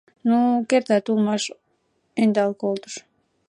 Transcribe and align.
Ну, 0.29 0.37
кертат 0.69 1.05
улмаш!— 1.11 1.43
ӧндал 2.21 2.51
колтыш. 2.61 2.93